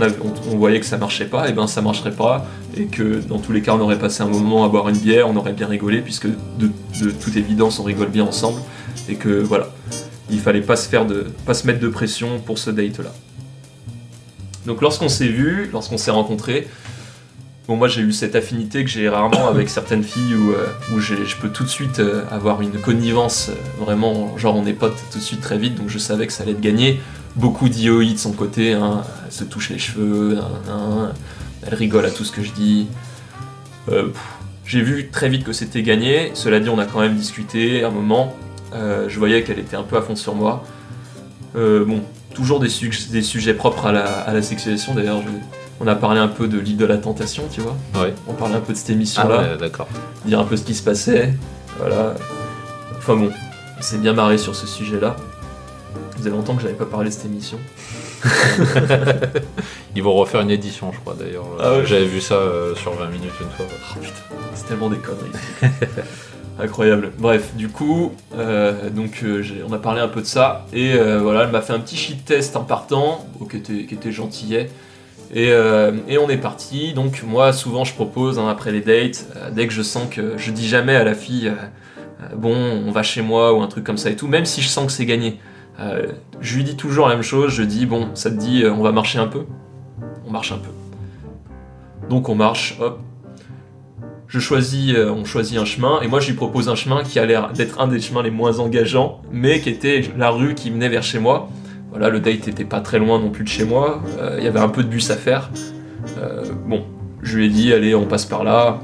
[0.57, 2.45] voyait que ça marchait pas, et ben ça marcherait pas
[2.77, 5.29] et que dans tous les cas, on aurait passé un moment à boire une bière,
[5.29, 6.69] on aurait bien rigolé puisque de,
[7.11, 8.61] toute évidence, on rigole bien ensemble
[9.07, 9.69] et que voilà,
[10.29, 13.13] il fallait pas se faire de, pas se mettre de pression pour ce date là.
[14.65, 16.67] Donc lorsqu'on s'est vu, lorsqu'on s'est rencontrés,
[17.67, 21.35] bon moi j'ai eu cette affinité que j'ai rarement avec certaines filles où, euh, je
[21.35, 25.19] peux tout de suite euh, avoir une connivence, euh, vraiment genre on est potes tout
[25.19, 26.99] de suite très vite, donc je savais que ça allait être gagné.
[27.35, 31.11] Beaucoup d'IOI de son côté, hein, elle se touche les cheveux, hein, hein,
[31.67, 32.87] elle rigole à tout ce que je dis.
[33.91, 34.07] Euh,
[34.65, 37.91] j'ai vu très vite que c'était gagné, cela dit on a quand même discuté un
[37.91, 38.35] moment,
[38.73, 40.63] Euh, je voyais qu'elle était un peu à fond sur moi.
[41.55, 42.01] Euh, bon,
[42.33, 44.93] toujours des, su- des sujets propres à la, à la sexualisation.
[44.93, 45.21] D'ailleurs,
[45.79, 47.77] on a parlé un peu de l'île de la tentation, tu vois.
[48.01, 48.13] Ouais.
[48.27, 49.87] On parlait un peu de cette Ah émission-là, ouais, d'accord.
[50.25, 51.33] dire un peu ce qui se passait.
[51.79, 52.15] Voilà.
[52.97, 53.29] Enfin bon,
[53.77, 55.15] on s'est bien marré sur ce sujet-là.
[56.15, 57.57] Ça faisait longtemps que j'avais pas parlé de cette émission.
[59.95, 61.45] Ils vont refaire une édition, je crois d'ailleurs.
[61.59, 61.85] Ah ouais.
[61.85, 63.65] J'avais vu ça euh, sur 20 minutes une fois.
[63.69, 64.13] Oh putain,
[64.53, 65.31] c'est tellement des conneries.
[66.59, 67.11] Incroyable.
[67.17, 70.93] Bref, du coup, euh, donc euh, j'ai- on a parlé un peu de ça et
[70.93, 73.93] euh, voilà, elle m'a fait un petit shit test en partant, oh, qui était, qui
[73.93, 74.69] était gentillet.
[75.33, 76.93] Et, euh, et on est parti.
[76.93, 80.37] Donc moi, souvent, je propose hein, après les dates, euh, dès que je sens que
[80.37, 81.51] je dis jamais à la fille, euh,
[82.23, 84.61] euh, bon, on va chez moi ou un truc comme ça et tout, même si
[84.61, 85.39] je sens que c'est gagné.
[85.79, 86.07] Euh,
[86.39, 87.51] je lui dis toujours la même chose.
[87.51, 89.45] Je dis bon, ça te dit, euh, on va marcher un peu?
[90.27, 90.69] On marche un peu.
[92.09, 92.99] Donc on marche, hop,
[94.27, 97.17] je choisis, euh, on choisit un chemin, et moi je lui propose un chemin qui
[97.17, 100.69] a l'air d'être un des chemins les moins engageants, mais qui était la rue qui
[100.69, 101.49] menait vers chez moi.
[101.89, 104.03] Voilà, le date était pas très loin non plus de chez moi,
[104.37, 105.49] il y avait un peu de bus à faire.
[106.67, 106.83] Bon,
[107.23, 108.81] je lui ai dit, allez, on passe par là.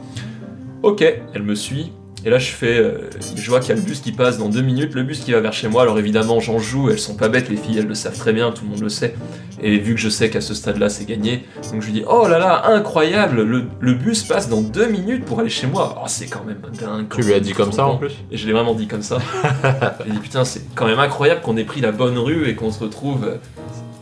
[0.81, 1.91] Ok, elle me suit,
[2.23, 4.49] et là je fais, euh, je vois qu'il y a le bus qui passe dans
[4.49, 7.15] deux minutes, le bus qui va vers chez moi, alors évidemment j'en joue, elles sont
[7.15, 9.15] pas bêtes, les filles, elles le savent très bien, tout le monde le sait,
[9.61, 12.27] et vu que je sais qu'à ce stade-là c'est gagné, donc je lui dis oh
[12.27, 15.95] là là incroyable le, le bus passe dans deux minutes pour aller chez moi.
[16.01, 17.07] Oh c'est quand même dingue.
[17.13, 19.17] Tu lui as dit comme ça en plus Et je l'ai vraiment dit comme ça.
[20.05, 22.71] J'ai dit putain c'est quand même incroyable qu'on ait pris la bonne rue et qu'on
[22.71, 23.37] se retrouve.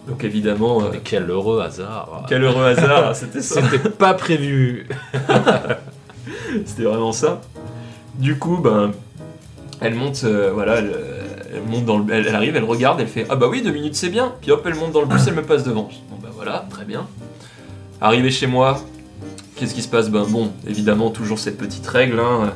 [0.07, 2.25] Donc évidemment euh, Mais quel heureux hasard.
[2.27, 3.61] quel heureux hasard c'était ça.
[3.61, 4.87] C'était pas prévu.
[6.65, 7.41] C'était vraiment ça.
[8.19, 8.91] Du coup ben
[9.81, 13.25] elle monte euh, voilà elle, monte dans le elle, elle arrive elle regarde elle fait
[13.29, 15.33] ah bah oui deux minutes c'est bien puis hop elle monte dans le bus elle
[15.33, 15.89] me passe devant.
[16.11, 17.07] Bon bah voilà très bien.
[18.01, 18.81] Arrivé chez moi,
[19.55, 20.09] qu'est-ce qui se passe?
[20.09, 22.53] Ben bon, évidemment, toujours cette petite règle, hein,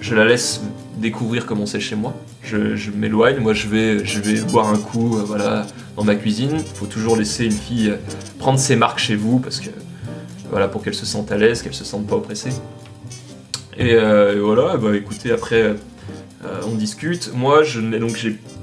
[0.00, 0.60] je la laisse
[0.98, 2.12] découvrir comment c'est chez moi.
[2.42, 6.14] Je, je m'éloigne, moi je vais, je vais boire un coup euh, voilà, dans ma
[6.16, 6.56] cuisine.
[6.58, 7.96] Il faut toujours laisser une fille euh,
[8.38, 9.70] prendre ses marques chez vous parce que
[10.50, 12.50] voilà, pour qu'elle se sente à l'aise, qu'elle se sente pas oppressée.
[13.78, 15.74] Et, euh, et voilà, bah écoutez, après euh,
[16.66, 17.32] on discute.
[17.34, 18.16] Moi je, mets- donc,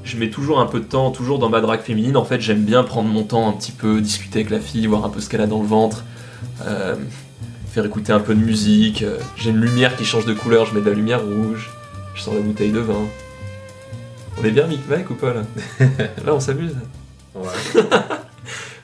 [0.04, 2.16] je mets toujours un peu de temps, toujours dans ma drague féminine.
[2.18, 5.04] En fait, j'aime bien prendre mon temps un petit peu, discuter avec la fille, voir
[5.06, 6.04] un peu ce qu'elle a dans le ventre.
[6.66, 6.96] Euh,
[7.72, 9.04] faire écouter un peu de musique.
[9.38, 11.70] J'ai une lumière qui change de couleur, je mets de la lumière rouge.
[12.16, 12.96] Je sors la bouteille de vin.
[14.40, 15.42] On est bien Mick Mike ou pas là?
[16.26, 16.76] Là on s'amuse?
[17.36, 17.48] Ouais.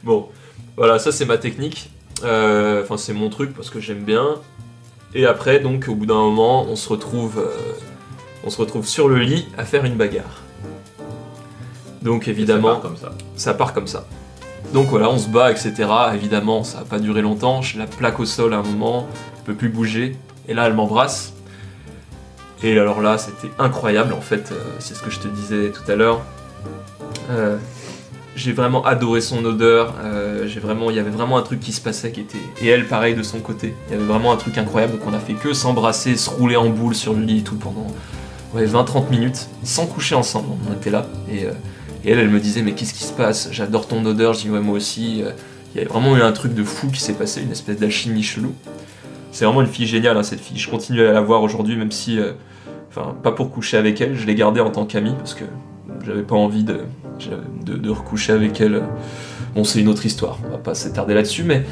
[0.03, 0.27] Bon,
[0.77, 1.89] voilà, ça c'est ma technique.
[2.23, 4.35] Euh, Enfin c'est mon truc parce que j'aime bien.
[5.13, 7.73] Et après donc au bout d'un moment on se retrouve, euh,
[8.43, 10.43] on se retrouve sur le lit à faire une bagarre.
[12.01, 13.11] Donc évidemment Ça part comme ça.
[13.35, 14.05] ça part comme ça.
[14.73, 15.73] Donc voilà, on se bat, etc.
[16.13, 17.61] Évidemment, ça va pas durer longtemps.
[17.61, 20.17] Je la plaque au sol à un moment, elle peut plus bouger.
[20.47, 21.33] Et là, elle m'embrasse.
[22.63, 24.13] Et alors là, c'était incroyable.
[24.13, 26.21] En fait, euh, c'est ce que je te disais tout à l'heure.
[27.29, 27.57] Euh,
[28.37, 29.95] j'ai vraiment adoré son odeur.
[30.05, 32.37] euh, vraiment, il y avait vraiment un truc qui se passait qui était.
[32.61, 33.73] Et elle, pareil de son côté.
[33.87, 34.93] Il y avait vraiment un truc incroyable.
[34.93, 37.55] Donc on a fait que s'embrasser, se rouler en boule sur le lit et tout
[37.55, 37.87] pendant
[38.53, 40.49] ouais, 20-30 minutes, sans coucher ensemble.
[40.69, 41.07] On était là.
[41.29, 41.51] Et euh,
[42.05, 43.49] et elle, elle me disait, mais qu'est-ce qui se passe?
[43.51, 44.33] J'adore ton odeur.
[44.33, 45.23] Je dis, ouais, moi aussi.
[45.23, 45.31] Euh,
[45.75, 48.23] Il y a vraiment eu un truc de fou qui s'est passé, une espèce d'alchimie
[48.23, 48.53] chelou.
[49.31, 50.57] C'est vraiment une fille géniale, hein, cette fille.
[50.57, 52.19] Je continue à la voir aujourd'hui, même si.
[52.89, 55.43] Enfin, pas pour coucher avec elle, je l'ai gardée en tant qu'amie parce que
[56.05, 56.79] j'avais pas envie de,
[57.65, 58.83] de, recoucher avec elle.
[59.55, 61.63] Bon, c'est une autre histoire, on va pas s'attarder là-dessus, mais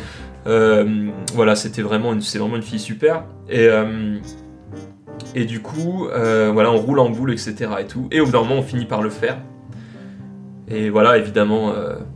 [0.47, 3.23] euh, voilà, c'était vraiment une, c'est vraiment fille super.
[3.49, 4.17] Et, euh,
[5.35, 7.55] du coup, euh, voilà, on roule en boule, etc.
[7.79, 8.07] et tout.
[8.11, 9.37] Et au bout d'un moment, on finit par le faire.
[10.67, 11.73] Et voilà, évidemment,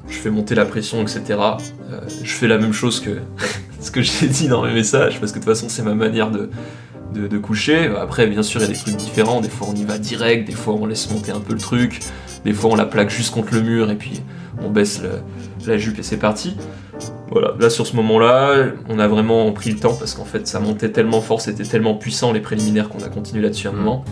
[0.07, 1.39] je fais monter la pression, etc.
[2.23, 3.19] Je fais la même chose que
[3.79, 6.31] ce que j'ai dit dans mes messages, parce que de toute façon, c'est ma manière
[6.31, 6.49] de,
[7.13, 7.87] de, de coucher.
[7.99, 9.41] Après, bien sûr, il y a des trucs différents.
[9.41, 11.99] Des fois, on y va direct, des fois, on laisse monter un peu le truc,
[12.45, 14.21] des fois, on la plaque juste contre le mur et puis
[14.63, 15.21] on baisse le-
[15.67, 16.55] la jupe et c'est parti.
[17.31, 20.59] Voilà, là, sur ce moment-là, on a vraiment pris le temps parce qu'en fait, ça
[20.59, 23.77] montait tellement fort, c'était tellement puissant les préliminaires qu'on a continué là-dessus un Mhm.
[23.79, 24.05] moment.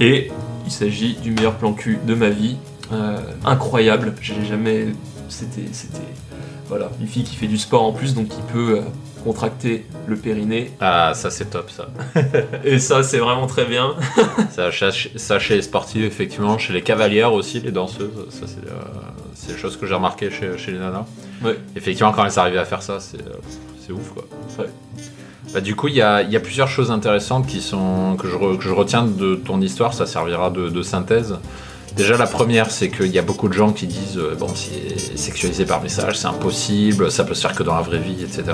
[0.00, 0.30] Et
[0.64, 2.56] il s'agit du meilleur plan cul de ma vie.
[2.92, 4.86] Euh, incroyable, j'ai jamais.
[5.34, 5.68] C'était.
[5.72, 5.98] C'était.
[6.68, 8.82] Voilà, une fille qui fait du sport en plus, donc qui peut euh,
[9.22, 10.70] contracter le périnée.
[10.80, 11.88] Ah, ça c'est top ça.
[12.64, 13.94] Et ça, c'est vraiment très bien.
[14.50, 18.66] ça, chez- ça chez les sportifs, effectivement, chez les cavalières aussi, les danseuses, ça c'est
[18.66, 21.04] euh, des choses que j'ai remarquées chez, chez les nanas.
[21.44, 21.58] Ouais.
[21.76, 23.34] Effectivement, quand elles arrivaient à faire ça, c'est euh,
[23.86, 24.24] c'est ouf quoi.
[24.58, 24.70] Ouais.
[25.52, 28.26] Bah, du coup, il y a, il y a plusieurs choses intéressantes qui sont, que,
[28.28, 31.36] je, re- que je retiens de ton histoire, ça servira de, de synthèse.
[31.96, 35.16] Déjà, la première, c'est qu'il y a beaucoup de gens qui disent euh, bon, c'est
[35.16, 38.44] sexualisé par message, c'est impossible, ça peut se faire que dans la vraie vie, etc.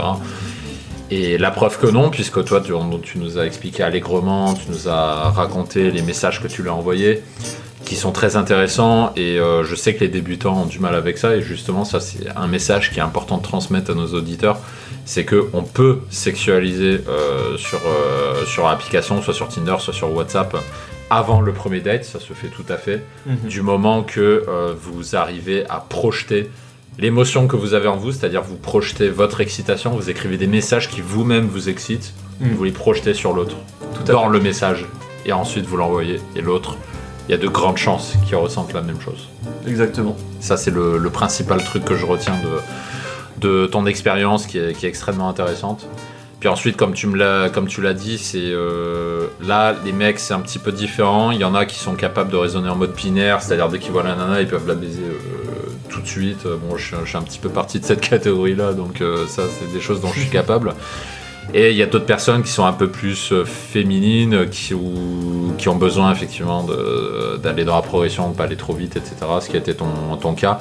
[1.11, 2.73] Et la preuve que non, puisque toi, tu,
[3.19, 7.23] nous as expliqué allègrement, tu nous as raconté les messages que tu lui as envoyés,
[7.87, 11.17] qui sont très intéressants et euh, je sais que les débutants ont du mal avec
[11.17, 14.59] ça et justement ça c'est un message qui est important de transmettre à nos auditeurs
[15.07, 17.81] c'est que on peut sexualiser euh, sur,
[18.47, 20.55] sur l'application soit sur Tinder soit sur WhatsApp
[21.11, 23.49] avant le premier date ça se fait tout à fait Mhm.
[23.49, 26.51] du moment que euh, vous arrivez à projeter
[26.99, 30.89] l'émotion que vous avez en vous c'est-à-dire vous projetez votre excitation vous écrivez des messages
[30.89, 32.55] qui vous-même vous excitent Mhm.
[32.55, 33.57] vous les projetez sur l'autre
[34.07, 34.31] dans fait.
[34.33, 34.87] le message
[35.27, 36.77] et ensuite vous l'envoyez et l'autre
[37.29, 39.29] il y a de grandes chances qu'il ressente la même chose
[39.67, 40.17] Exactement.
[40.41, 42.35] ça c'est le, le principal truc que je retiens
[43.41, 45.87] de, de ton expérience qui est, qui est extrêmement intéressante
[46.41, 50.19] puis ensuite comme tu me l'as comme tu l'as dit c'est euh, là les mecs
[50.19, 51.31] c'est un petit peu différent.
[51.31, 53.69] Il y en a qui sont capables de raisonner en mode binaire c'est à dire
[53.69, 56.47] dès qu'ils voient la nana ils peuvent la baiser euh, tout de suite.
[56.47, 59.01] Euh, bon je, suis- je suis un petit peu parti de cette catégorie là donc
[59.01, 60.75] euh, ça c'est des choses dont je suis capable
[61.53, 65.53] et il y a d'autres personnes qui sont un peu plus euh, féminines, qui, ou,
[65.59, 66.67] qui ont besoin effectivement
[67.43, 69.17] d'aller dans la progression, de pas aller trop vite, etc.
[69.41, 70.61] Ce qui a été ton, ton cas.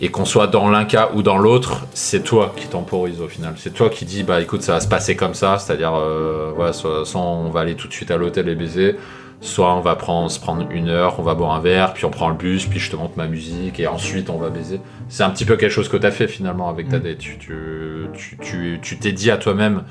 [0.00, 3.54] Et qu'on soit dans l'un cas ou dans l'autre, c'est toi qui temporise au final.
[3.56, 6.72] C'est toi qui dis, bah écoute, ça va se passer comme ça, c'est-à-dire, euh, voilà,
[6.72, 8.96] soit, soit on va aller tout de suite à l'hôtel et baiser,
[9.40, 12.10] soit on va prendre, se prendre une heure, on va boire un verre, puis on
[12.10, 14.80] prend le bus, puis je te montre ma musique, et ensuite on va baiser.
[15.08, 17.02] C'est un petit peu quelque chose que tu as fait finalement avec ta Mm.
[17.02, 17.18] date.
[17.18, 19.84] Tu tu- tu- tu- tu t'es dit à toi-même,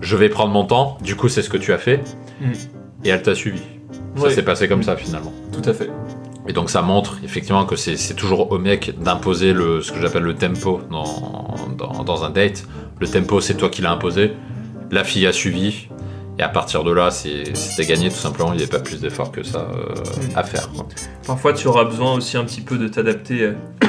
[0.00, 1.98] je vais prendre mon temps, du coup c'est ce que tu as fait,
[2.40, 2.52] Mm.
[3.04, 3.60] et elle t'a suivi.
[4.16, 5.32] Ça s'est passé comme ça finalement.
[5.52, 5.90] Tout à fait.
[6.48, 10.22] Et donc ça montre effectivement que c'est toujours au mec d'imposer le ce que j'appelle
[10.22, 11.04] le tempo dans,
[11.76, 12.64] dans, dans un date.
[13.00, 14.32] Le tempo c'est toi qui l'as imposé,
[14.90, 15.88] la fille a suivi,
[16.38, 19.00] et à partir de là c'est- c'était gagné tout simplement, il n'y avait pas plus
[19.00, 19.94] d'effort que ça euh,
[20.36, 20.70] à faire.
[20.70, 20.86] quoi.
[21.26, 23.42] Parfois, tu auras besoin aussi un petit peu de t'adapter.
[23.42, 23.52] euh,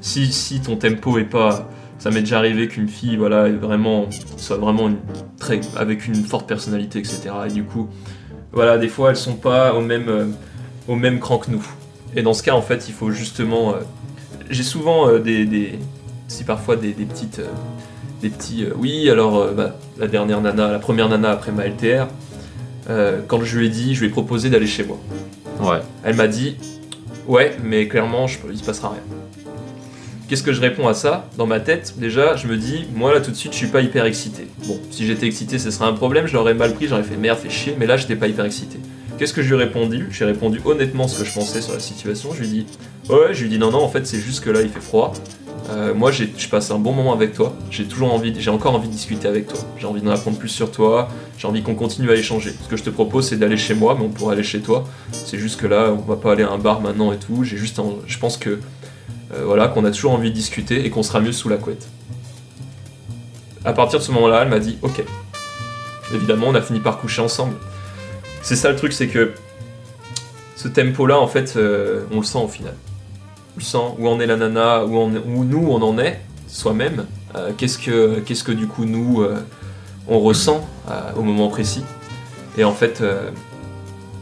[0.00, 1.68] si, si ton tempo est pas.
[1.98, 4.96] Ça m'est déjà arrivé qu'une fille, voilà, est vraiment, soit vraiment une,
[5.38, 7.30] très, avec une forte personnalité, etc.
[7.48, 7.88] Et du coup,
[8.52, 10.26] voilà, des fois, elles sont pas au même, euh,
[10.88, 11.64] au même cran que nous.
[12.16, 13.74] Et dans ce cas, en fait, il faut justement.
[13.74, 13.80] euh,
[14.50, 15.78] J'ai souvent des, des,
[16.26, 17.40] si parfois des, des petites,
[18.22, 18.64] des petits.
[18.64, 22.06] euh, oui, alors euh, bah, la dernière nana, la première nana après ma LTR.
[22.88, 24.98] euh, quand je lui ai dit, je lui ai proposé d'aller chez moi.
[25.60, 26.56] Ouais, Elle m'a dit
[27.28, 29.02] Ouais, mais clairement, je, il se passera rien.
[30.28, 31.28] Qu'est-ce que je réponds à ça?
[31.36, 33.80] Dans ma tête, déjà, je me dis Moi là tout de suite, je suis pas
[33.82, 34.46] hyper excité.
[34.66, 37.38] Bon, si j'étais excité, ce serait un problème, je l'aurais mal pris, j'aurais fait merde,
[37.38, 38.78] fait chier, mais là, j'étais pas hyper excité.
[39.18, 40.08] Qu'est-ce que je lui ai répondu?
[40.10, 42.30] J'ai répondu honnêtement ce que je pensais sur la situation.
[42.34, 42.66] Je lui ai dit
[43.10, 44.80] Ouais, je lui ai dit Non, non, en fait, c'est juste que là, il fait
[44.80, 45.12] froid.
[45.72, 47.54] Euh, moi, je passe un bon moment avec toi.
[47.70, 49.58] J'ai toujours envie, j'ai encore envie de discuter avec toi.
[49.78, 51.08] J'ai envie d'en apprendre plus sur toi.
[51.38, 52.54] J'ai envie qu'on continue à échanger.
[52.62, 54.84] Ce que je te propose, c'est d'aller chez moi, mais on pourrait aller chez toi.
[55.12, 57.44] C'est juste que là, on va pas aller à un bar maintenant et tout.
[57.44, 58.60] J'ai juste, je pense que
[59.34, 61.88] euh, voilà, qu'on a toujours envie de discuter et qu'on sera mieux sous la couette.
[63.64, 65.02] À partir de ce moment-là, elle m'a dit OK.
[66.14, 67.54] Évidemment, on a fini par coucher ensemble.
[68.42, 69.32] C'est ça le truc, c'est que
[70.56, 72.74] ce tempo-là, en fait, euh, on le sent au final.
[73.98, 77.06] Où en est la nana, où, on- où nous on en est soi-même.
[77.34, 79.36] Euh, qu'est-ce que, qu'est-ce que du coup nous euh,
[80.08, 81.84] on ressent euh, au moment précis.
[82.58, 83.02] Et en fait,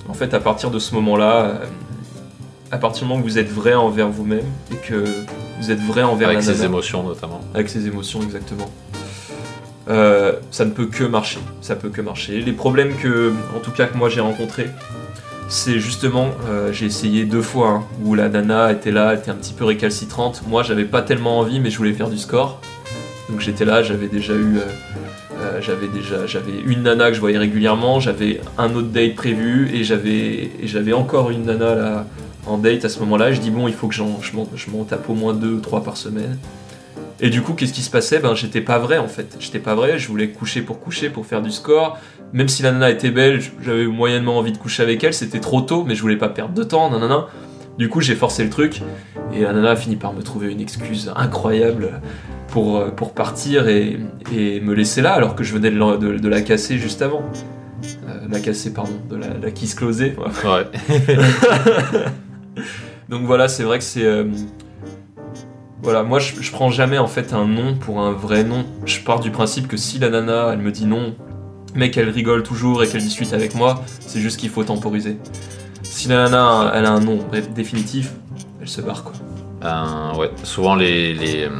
[0.08, 1.62] en fait, à partir de ce moment-là,
[2.70, 5.04] à partir du moment où vous êtes vrai envers vous-même et que
[5.60, 7.40] vous êtes vrai envers avec la ses émotions notamment.
[7.54, 8.70] avec ses émotions exactement.
[9.88, 12.40] Ça ne peut que marcher, ça peut que marcher.
[12.40, 14.70] Les problèmes que, en tout cas que moi j'ai rencontrés,
[15.50, 19.34] c'est justement, euh, j'ai essayé deux fois hein, où la nana était là, était un
[19.34, 20.42] petit peu récalcitrante.
[20.46, 22.60] Moi j'avais pas tellement envie, mais je voulais faire du score.
[23.28, 24.62] Donc j'étais là, j'avais déjà eu, euh,
[25.40, 29.68] euh, j'avais déjà, j'avais une nana que je voyais régulièrement, j'avais un autre date prévu
[29.74, 32.06] et j'avais, encore une nana
[32.46, 33.32] en date à ce moment-là.
[33.32, 35.96] Je dis bon, il faut que je m'en tape au moins deux ou trois par
[35.96, 36.38] semaine.
[37.22, 38.18] Et du coup, qu'est-ce qui se passait?
[38.18, 39.36] Ben, j'étais pas vrai en fait.
[39.40, 39.98] J'étais pas vrai.
[39.98, 41.98] Je voulais coucher pour coucher, pour faire du score.
[42.32, 45.12] Même si la nana était belle, j'avais moyennement envie de coucher avec elle.
[45.14, 46.90] C'était trop tôt, mais je voulais pas perdre de temps.
[46.90, 47.26] Nanana.
[47.78, 48.82] Du coup, j'ai forcé le truc.
[49.34, 52.00] Et la nana a fini par me trouver une excuse incroyable
[52.48, 53.98] pour, euh, pour partir et,
[54.34, 57.00] et me laisser là, alors que je venais de la, de- de la casser juste
[57.02, 57.22] avant.
[58.08, 60.14] Euh, la casser, pardon, de la, la kiss closée.
[60.18, 60.66] Ouais.
[63.08, 64.04] Donc voilà, c'est vrai que c'est.
[64.04, 64.24] euh,
[65.82, 68.64] Voilà, moi je, prends jamais en fait un nom pour un vrai nom.
[68.84, 71.14] Je pars du principe que si la nana elle me dit non,
[71.74, 75.16] mais qu'elle rigole toujours et qu'elle discute avec moi, c'est juste qu'il faut temporiser.
[75.82, 77.18] Si la nana elle a un nom
[77.54, 78.12] définitif,
[78.60, 79.14] elle se barre quoi.
[79.64, 81.50] Euh, ouais, souvent les, les, euh,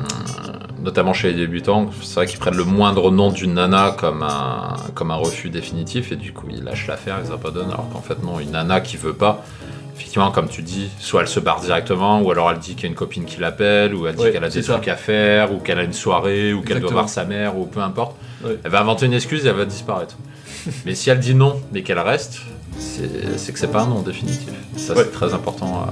[0.83, 4.77] notamment chez les débutants, c'est vrai qu'ils prennent le moindre nom d'une nana comme un,
[4.95, 8.23] comme un refus définitif et du coup ils lâchent l'affaire, ils abandonnent alors qu'en fait
[8.23, 9.45] non, une nana qui veut pas,
[10.01, 12.87] effectivement comme tu dis, soit elle se barre directement ou alors elle dit qu'il y
[12.87, 14.73] a une copine qui l'appelle ou elle dit Ouais, qu'elle a des ça.
[14.75, 17.67] trucs à faire ou qu'elle a une soirée ou qu'elle doit voir sa mère ou
[17.67, 18.17] peu importe.
[18.45, 18.59] Ouais.
[18.65, 20.17] Elle va inventer une excuse et elle va disparaître.
[20.87, 22.41] mais si elle dit non mais qu'elle reste,
[22.79, 24.49] c'est que c'est pas un non définitif.
[24.77, 25.03] Ça, Ouais.
[25.05, 25.87] c'est très important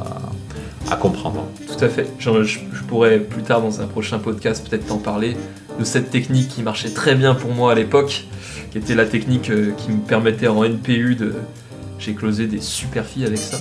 [0.88, 1.44] à, à comprendre.
[1.66, 2.06] Tout à fait.
[2.18, 5.36] Genre, je, je pourrais plus tard dans un prochain podcast peut-être t'en parler
[5.78, 8.24] de cette technique qui marchait très bien pour moi à l'époque,
[8.72, 11.34] qui était la technique euh, qui me permettait en NPU de.
[11.98, 13.58] J'ai closé des super filles avec ça.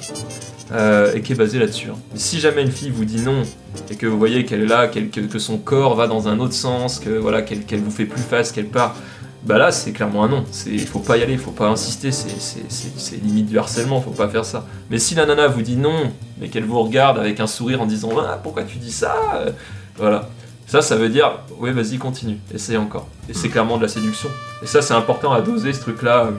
[0.73, 1.87] euh, et qui est basée là-dessus.
[1.89, 1.97] hein.
[2.15, 3.41] Si jamais une fille vous dit non
[3.89, 6.53] et que vous voyez qu'elle est là, que, que son corps va dans un autre
[6.53, 8.95] sens, que voilà qu'elle vous fait plus face, qu'elle part,
[9.43, 10.43] bah là c'est clairement un non.
[10.65, 14.27] Il faut pas y aller, il faut pas insister, c'est limite du harcèlement, faut pas
[14.27, 14.65] faire ça.
[14.89, 17.85] Mais si la nana vous dit non, mais qu'elle vous regarde avec un sourire en
[17.85, 19.51] disant ah, pourquoi tu dis ça Euh,
[19.97, 20.29] Voilà.
[20.67, 23.07] Ça, ça veut dire oui, vas-y, continue, essaye encore.
[23.29, 24.27] Et c'est clairement de la séduction.
[24.61, 26.25] Et ça, c'est important à doser ce truc-là.
[26.25, 26.31] euh,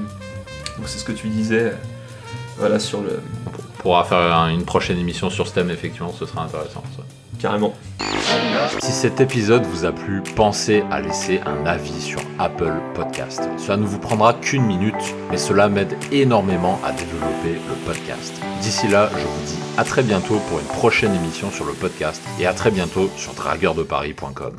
[0.79, 1.61] Donc c'est ce que tu disais.
[1.61, 1.73] euh,
[2.59, 3.21] Voilà, sur le.
[3.79, 6.83] On pourra faire un- une prochaine émission sur ce thème, effectivement, ce sera intéressant.
[6.97, 7.03] ça.
[7.39, 7.73] Carrément.
[8.81, 13.43] Si cet épisode vous a plu, pensez à laisser un avis sur Apple Podcast.
[13.59, 14.97] Cela ne vous prendra qu'une minute,
[15.31, 18.33] mais cela m'aide énormément à développer le podcast.
[18.61, 22.21] D'ici là, je vous dis à très bientôt pour une prochaine émission sur le podcast
[22.41, 24.53] et à très bientôt sur dragueurdeparis.com.